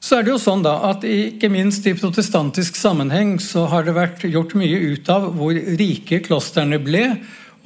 [0.03, 3.95] Så er det jo sånn da at Ikke minst i protestantisk sammenheng så har det
[3.95, 7.05] vært gjort mye ut av hvor rike klostrene ble,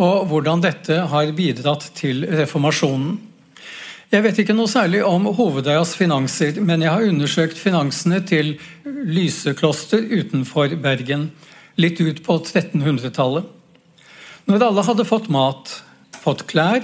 [0.02, 3.18] og hvordan dette har bidratt til reformasjonen.
[4.12, 10.04] Jeg vet ikke noe særlig om Hovedøyas finanser, men jeg har undersøkt finansene til Lysekloster
[10.04, 11.30] utenfor Bergen,
[11.80, 13.61] litt ut på 1300-tallet.
[14.52, 15.70] Når alle hadde fått mat,
[16.20, 16.84] fått klær,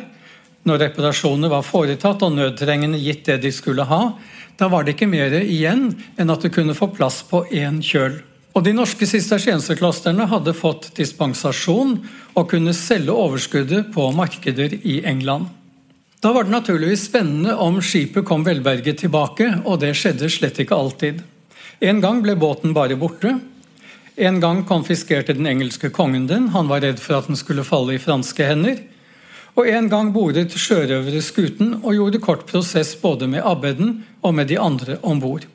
[0.63, 4.13] når reparasjoner var foretatt og nødtrengende gitt det de skulle ha,
[4.55, 8.21] da var det ikke mer igjen enn at det kunne få plass på én kjøl.
[8.55, 11.97] Og De norske sistersienserklostrene hadde fått dispensasjon
[12.39, 15.51] og kunne selge overskuddet på markeder i England.
[16.23, 20.79] Da var det naturligvis spennende om skipet kom velberget tilbake, og det skjedde slett ikke
[20.79, 21.19] alltid.
[21.83, 23.35] En gang ble båten bare borte.
[24.17, 27.93] En gang konfiskerte den engelske kongen den, han var redd for at den skulle falle
[27.93, 28.79] i franske hender.
[29.57, 34.49] Og en gang boret sjørøvere skuten og gjorde kort prosess både med abbeden og med
[34.49, 35.45] de andre om bord.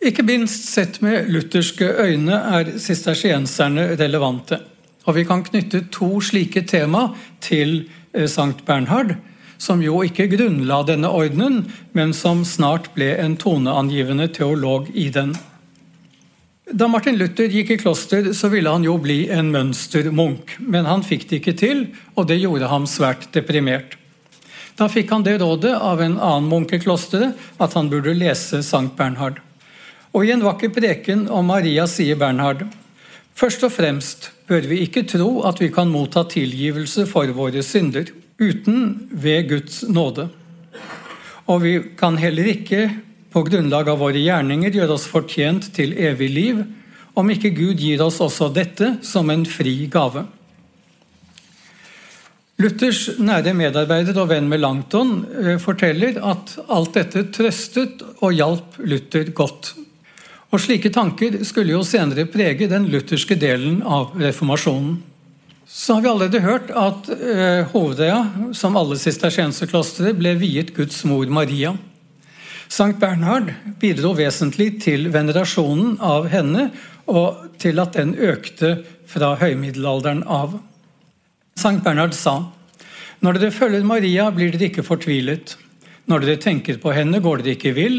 [0.00, 4.58] Ikke minst sett med lutherske øyne er sistersienserne relevante.
[5.06, 9.14] Og Vi kan knytte to slike tema til eh, Sankt Bernhard,
[9.58, 15.34] som jo ikke grunnla denne ordenen, men som snart ble en toneangivende teolog i den.
[16.70, 20.54] Da Martin Luther gikk i kloster, så ville han jo bli en mønstermunk.
[20.62, 21.80] Men han fikk det ikke til,
[22.14, 23.96] og det gjorde ham svært deprimert.
[24.78, 28.62] Da fikk han det rådet av en annen munk i klosteret at han burde lese
[28.64, 29.40] Sankt Bernhard.
[30.14, 32.64] Og i en vakker preken om Maria sier Bernhard
[33.40, 38.10] Først og fremst bør vi ikke tro at vi kan motta tilgivelse for våre synder
[38.40, 40.26] uten ved Guds nåde.
[41.48, 42.90] Og vi kan heller ikke
[43.30, 46.60] på grunnlag av våre gjerninger gjøre oss fortjent til evig liv,
[47.18, 50.24] om ikke Gud gir oss også dette som en fri gave.
[52.60, 59.30] Luthers nære medarbeider og venn Melanchthon eh, forteller at alt dette trøstet og hjalp Luther
[59.32, 59.72] godt.
[60.50, 64.98] Og Slike tanker skulle jo senere prege den lutherske delen av reformasjonen.
[65.70, 71.30] Så har vi allerede hørt at eh, Hovedøya, som alle sistersienserklostre, ble viet Guds mor
[71.30, 71.76] Maria.
[72.70, 73.50] Sankt Bernhard
[73.82, 76.68] bidro vesentlig til venerasjonen av henne,
[77.10, 78.76] og til at den økte
[79.10, 80.54] fra høymiddelalderen av.
[81.58, 82.36] Sankt Bernhard sa
[83.20, 85.56] når dere følger Maria, blir dere ikke fortvilet.
[86.08, 87.98] Når dere tenker på henne, går dere ikke vill.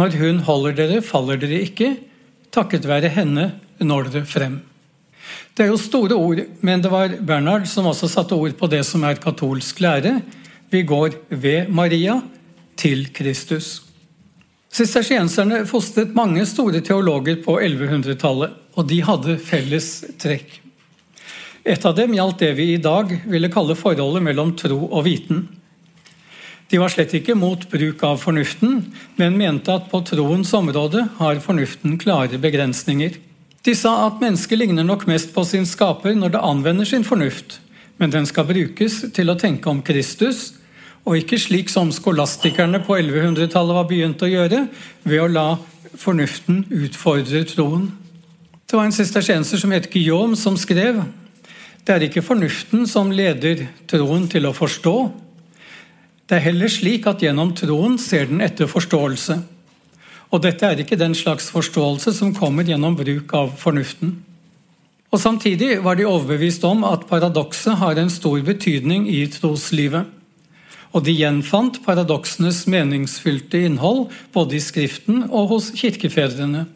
[0.00, 1.92] Når hun holder dere, faller dere ikke.
[2.50, 4.56] Takket være henne når dere frem.
[5.54, 8.82] Det er jo store ord, men det var Bernhard som også satte ord på det
[8.88, 10.16] som er katolsk lære.
[10.72, 12.18] Vi går ved Maria
[12.84, 13.78] til Kristus.
[14.74, 19.88] Sistersienserne fostret mange store teologer på 1100-tallet, og de hadde felles
[20.20, 20.58] trekk.
[21.64, 25.46] Et av dem gjaldt det vi i dag ville kalle forholdet mellom tro og viten.
[26.68, 28.82] De var slett ikke mot bruk av fornuften,
[29.16, 33.16] men mente at på troens område har fornuften klare begrensninger.
[33.64, 37.60] De sa at mennesket ligner nok mest på sin skaper når det anvender sin fornuft,
[37.96, 40.50] men den skal brukes til å tenke om Kristus,
[41.04, 44.64] og ikke slik som skolastikerne på 1100-tallet var begynt å gjøre,
[45.04, 45.48] ved å la
[46.00, 47.90] fornuften utfordre troen.
[48.64, 51.02] Det var en sistersienser som het Guillaume, som skrev
[51.84, 54.94] det er ikke fornuften som leder troen til å forstå.
[56.24, 59.36] Det er heller slik at gjennom troen ser den etter forståelse.
[60.32, 64.16] Og dette er ikke den slags forståelse som kommer gjennom bruk av fornuften.
[65.12, 70.08] Og Samtidig var de overbevist om at paradokset har en stor betydning i troslivet.
[70.94, 76.68] Og de gjenfant paradoksenes meningsfylte innhold både i Skriften og hos kirkefedrene.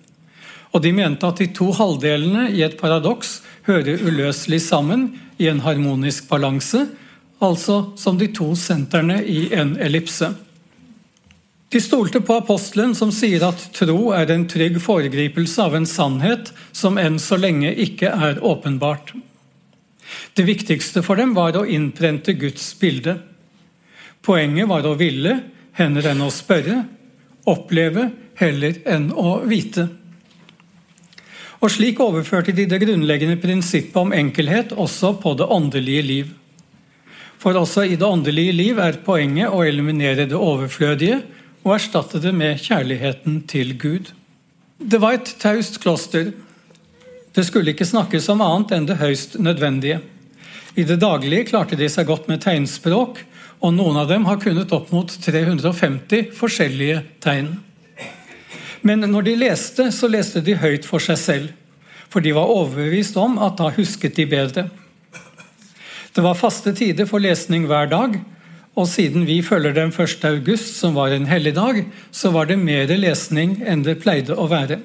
[0.75, 3.39] Og de mente at de to halvdelene i et paradoks
[3.69, 6.89] hører uløselig sammen i en harmonisk balanse,
[7.39, 10.33] altså som de to sentrene i en ellipse.
[11.69, 16.51] De stolte på apostelen som sier at tro er en trygg foregripelse av en sannhet
[16.73, 19.13] som enn så lenge ikke er åpenbart.
[20.33, 23.19] Det viktigste for dem var å innprente Guds bilde.
[24.25, 25.35] Poenget var å ville
[25.79, 26.83] heller enn å spørre,
[27.49, 29.87] oppleve heller enn å vite.
[31.59, 36.29] Og Slik overførte de det grunnleggende prinsippet om enkelhet også på det åndelige liv.
[37.39, 41.21] For også i det åndelige liv er poenget å eliminere det overflødige
[41.65, 44.13] og erstatte det med kjærligheten til Gud.
[44.79, 46.31] Det var et taust kloster.
[47.35, 50.01] Det skulle ikke snakkes om annet enn det høyst nødvendige.
[50.79, 53.19] I det daglige klarte de seg godt med tegnspråk,
[53.59, 57.57] og noen av dem har kunnet opp mot 350 forskjellige tegn.
[58.87, 61.55] Men når de leste, så leste de høyt for seg selv,
[62.09, 64.69] for de var overbevist om at da husket de bedre.
[66.15, 68.15] Det var faste tider for lesning hver dag,
[68.79, 70.23] og siden vi følger dem 1.
[70.29, 71.83] august, som var en helligdag,
[72.15, 74.79] så var det mer lesning enn det pleide å være.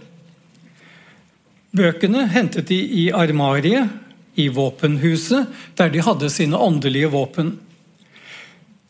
[1.74, 3.90] Bøkene hentet de i armariet,
[4.34, 5.46] i våpenhuset,
[5.78, 7.54] der de hadde sine åndelige våpen.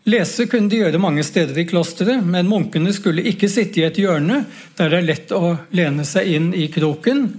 [0.04, 3.99] Lese kunne de gjøre mange steder i klosteret, men munkene skulle ikke sitte i et
[4.01, 4.41] hjørne
[4.76, 7.30] der det er lett å lene seg inn i kroken,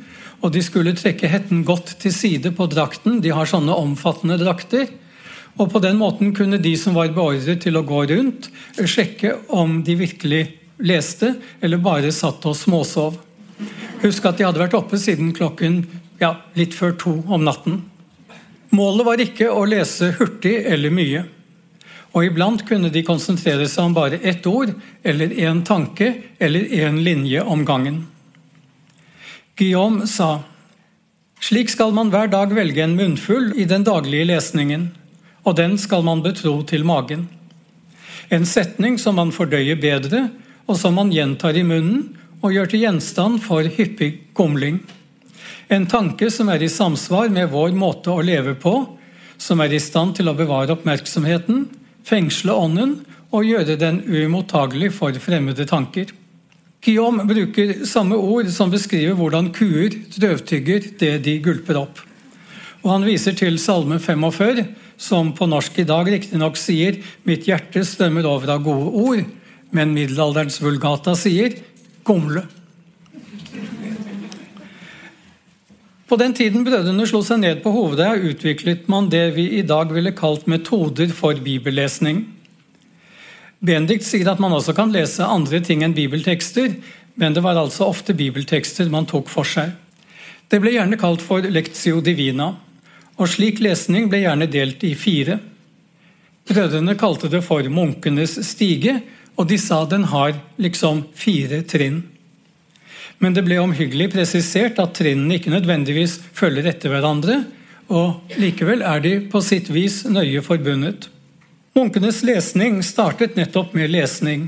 [0.41, 3.21] og de skulle trekke hetten godt til side på drakten.
[3.21, 4.89] De har sånne omfattende drakter.
[5.61, 8.49] Og På den måten kunne de som var beordret til å gå rundt,
[8.81, 10.43] sjekke om de virkelig
[10.81, 13.21] leste, eller bare satt og småsov.
[14.03, 15.85] Husk at de hadde vært oppe siden klokken
[16.21, 17.83] ja, litt før to om natten.
[18.75, 21.25] Målet var ikke å lese hurtig eller mye.
[22.15, 24.71] Og iblant kunne de konsentrere seg om bare ett ord,
[25.03, 28.05] eller én tanke, eller én linje om gangen.
[29.59, 30.43] Guillaume sa
[31.45, 34.89] slik skal man hver dag velge en munnfull i den daglige lesningen
[35.45, 37.29] og den skal man betro til magen.
[38.33, 40.29] En setning som man fordøyer bedre,
[40.65, 44.81] og som man gjentar i munnen og gjør til gjenstand for hyppig gomling.
[45.69, 48.75] En tanke som er i samsvar med vår måte å leve på,
[49.37, 51.67] som er i stand til å bevare oppmerksomheten,
[52.05, 52.99] fengsle ånden
[53.35, 56.13] og gjøre den uimottagelig for fremmede tanker.
[56.85, 62.03] Guillaume bruker samme ord som beskriver hvordan kuer drøvtygger det de gulper opp.
[62.85, 64.67] Og Han viser til Salme 45,
[65.01, 69.25] som på norsk i dag riktignok sier 'mitt hjerte strømmer over av gode ord',
[69.73, 71.57] men middelalderens vulgata sier
[72.05, 72.45] 'gomle'.
[76.09, 79.93] På den tiden brødrene slo seg ned på Hovedøya, utviklet man det vi i dag
[79.93, 82.27] ville kalt metoder for bibellesning.
[83.65, 86.77] Benedikt sier at man også kan lese andre ting enn bibeltekster,
[87.17, 89.73] men det var altså ofte bibeltekster man tok for seg.
[90.53, 92.53] Det ble gjerne kalt for lectio divina
[93.17, 95.39] og slik lesning ble gjerne delt i fire.
[96.49, 98.99] Brødrene kalte det for munkenes stige,
[99.39, 102.03] og de sa den har liksom fire trinn.
[103.25, 107.39] Men det ble omhyggelig presisert at trinnene ikke nødvendigvis følger etter hverandre,
[107.89, 111.07] og likevel er de på sitt vis nøye forbundet.
[111.73, 114.45] Munkenes lesning startet nettopp med lesning.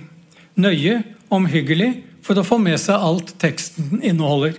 [0.61, 1.01] Nøye,
[1.33, 1.89] omhyggelig,
[2.21, 4.59] for å få med seg alt teksten inneholder.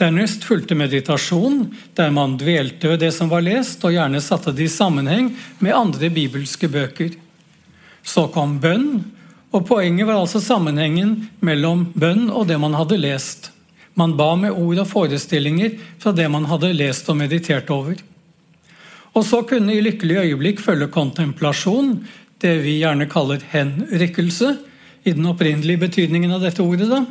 [0.00, 4.66] Dernest fulgte meditasjon, der man dvelte ved det som var lest, og gjerne satte det
[4.66, 5.30] i sammenheng
[5.62, 7.14] med andre bibelske bøker.
[8.02, 9.04] Så kom bønn,
[9.54, 13.52] og poenget var altså sammenhengen mellom bønn og det man hadde lest.
[13.94, 17.94] Man ba med ord og forestillinger fra det man hadde lest og meditert over.
[19.14, 22.00] Og så kunne i lykkelige øyeblikk følge kontemplasjon,
[22.42, 24.56] det vi gjerne kaller henrykkelse,
[25.04, 26.88] i den opprinnelige betydningen av dette ordet.
[26.88, 27.04] da,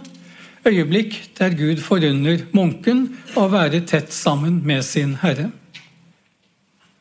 [0.65, 3.05] øyeblikk der Gud forunder munken
[3.37, 5.51] å være tett sammen med sin herre.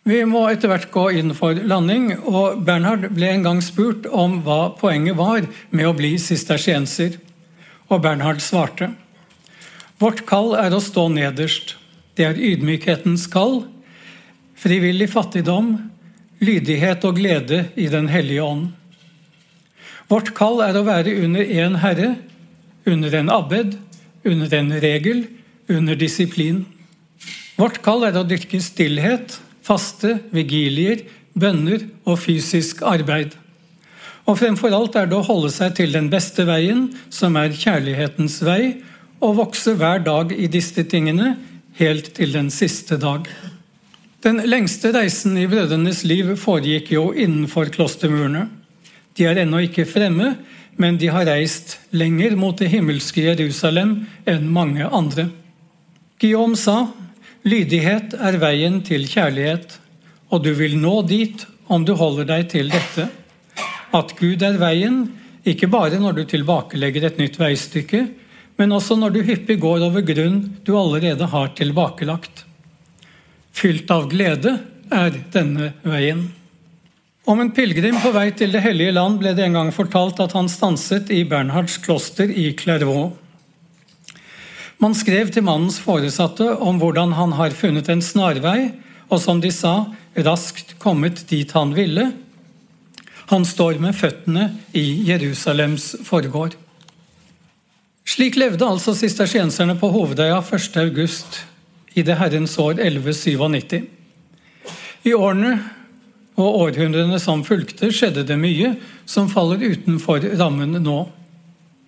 [0.02, 4.40] Vi må etter hvert gå inn for landing, og Bernhard ble en gang spurt om
[4.42, 7.20] hva poenget var med å bli sistersienser.
[7.86, 8.90] Og Bernhard svarte.
[10.02, 11.76] Vårt kall er å stå nederst.
[12.18, 13.60] Det er ydmykhetens kall.
[14.58, 15.76] Frivillig fattigdom,
[16.42, 18.72] lydighet og glede i Den hellige ånd.
[20.10, 22.16] Vårt kall er å være under én herre,
[22.90, 23.78] under en abbed,
[24.26, 25.24] under en regel,
[25.70, 26.64] under disiplin.
[27.54, 31.04] Vårt kall er å dyrke stillhet, faste, vigilier,
[31.38, 33.36] bønner og fysisk arbeid.
[34.26, 38.38] Og fremfor alt er det å holde seg til den beste veien, som er kjærlighetens
[38.46, 38.82] vei,
[39.22, 41.36] og vokse hver dag i disse tingene,
[41.78, 43.26] helt til den siste dag.
[44.22, 48.46] Den lengste reisen i brødrenes liv foregikk jo innenfor klostermurene.
[49.18, 50.36] De er ennå ikke fremme,
[50.78, 55.26] men de har reist lenger mot det himmelske Jerusalem enn mange andre.
[56.22, 56.92] Guillaume sa
[57.48, 59.78] lydighet er veien til kjærlighet,
[60.32, 63.08] og du vil nå dit om du holder deg til dette.
[63.92, 65.04] At Gud er veien,
[65.44, 68.06] ikke bare når du tilbakelegger et nytt veistykke,
[68.60, 72.44] men også når du hyppig går over grunn du allerede har tilbakelagt.
[73.52, 74.58] Fylt av glede
[74.92, 76.28] er denne veien.
[77.22, 80.32] Om en pilegrim på vei til Det hellige land ble det en gang fortalt at
[80.34, 83.12] han stanset i Bernhards kloster i Clairvaux.
[84.82, 88.72] Man skrev til mannens foresatte om hvordan han har funnet en snarvei,
[89.12, 89.84] og som de sa,
[90.16, 92.08] raskt kommet dit han ville.
[93.30, 96.56] Han står med føttene i Jerusalems forgård.
[98.02, 101.44] Slik levde altså sistersienserne på Hovedøya 1.8
[101.94, 103.86] i det herrens år 1197.
[105.06, 105.54] I årene
[106.34, 108.74] og århundrene som fulgte, skjedde det mye
[109.06, 111.04] som faller utenfor rammen nå.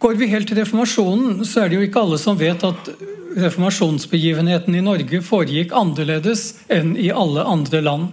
[0.05, 2.89] Går vi helt til reformasjonen, så er det jo ikke alle som vet at
[3.41, 8.11] reformasjonsbegivenheten i Norge foregikk annerledes enn i alle andre land.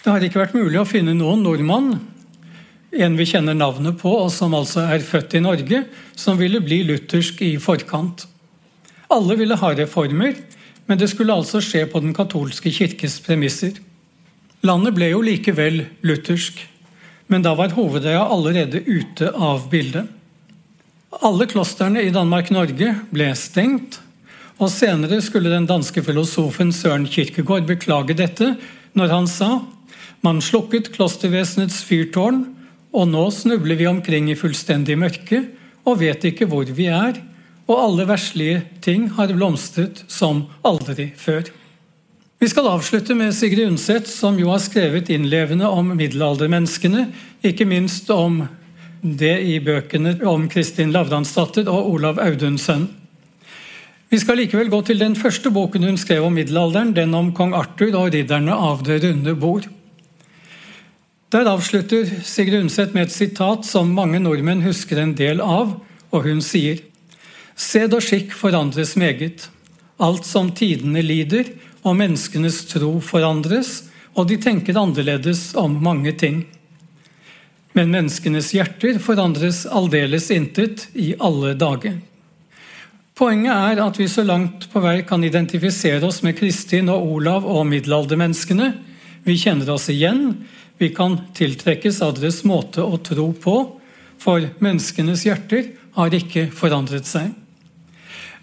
[0.00, 1.90] Det har ikke vært mulig å finne noen nordmann,
[2.88, 5.82] en vi kjenner navnet på, og som altså er født i Norge,
[6.16, 8.24] som ville bli luthersk i forkant.
[9.12, 10.38] Alle ville ha reformer,
[10.88, 13.76] men det skulle altså skje på den katolske kirkes premisser.
[14.64, 16.64] Landet ble jo likevel luthersk,
[17.28, 20.16] men da var Hovedøya allerede ute av bildet.
[21.10, 23.98] Alle klostrene i Danmark-Norge ble stengt,
[24.60, 28.52] og senere skulle den danske filosofen Søren Kirkegård beklage dette
[28.94, 29.50] når han sa
[30.20, 32.42] man slukket klostervesenets fyrtårn,
[32.92, 35.46] og nå snubler vi omkring i fullstendig mørke
[35.88, 37.16] og vet ikke hvor vi er,
[37.70, 41.48] og alle verslige ting har blomstret som aldri før.
[42.40, 47.06] Vi skal avslutte med Sigrid Undset, som jo har skrevet innlevende om middelaldermenneskene,
[47.44, 48.42] ikke minst om
[49.02, 52.88] det i bøkene om Kristin Lavransdatter og Olav Audunsen.
[54.10, 57.54] Vi skal likevel gå til den første boken hun skrev om middelalderen, den om kong
[57.54, 59.68] Arthur og ridderne av Det runde bord.
[61.30, 65.76] Der avslutter Sigrid Undset med et sitat som mange nordmenn husker en del av,
[66.10, 66.82] og hun sier
[67.60, 69.46] Sed og skikk forandres meget.
[70.00, 71.44] Alt som tidene lider,
[71.84, 73.84] og menneskenes tro forandres,
[74.16, 76.42] og de tenker annerledes om mange ting.
[77.72, 82.00] Men menneskenes hjerter forandres aldeles intet i alle dager.
[83.14, 87.44] Poenget er at vi så langt på vei kan identifisere oss med Kristin og Olav
[87.44, 88.72] og middelaldermenneskene.
[89.28, 90.40] Vi kjenner oss igjen,
[90.80, 93.56] vi kan tiltrekkes av deres måte å tro på,
[94.20, 95.68] for menneskenes hjerter
[95.98, 97.34] har ikke forandret seg.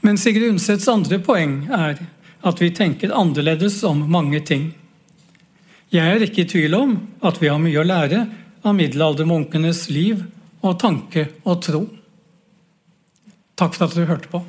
[0.06, 1.98] Men Sigrid Undsets andre poeng er
[2.46, 4.70] at vi tenker annerledes om mange ting.
[5.90, 6.94] Jeg er ikke i tvil om
[7.26, 8.28] at vi har mye å lære
[8.64, 10.24] av middelaldermunkenes liv
[10.66, 11.84] og tanke og tro.
[13.58, 14.42] Takk for at du hørte på.